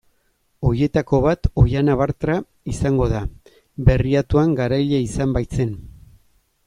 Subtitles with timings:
[0.69, 2.37] Horietako bat Oihana Bartra
[2.73, 3.21] izango da,
[3.91, 5.79] Berriatuan garaile izan baitzen.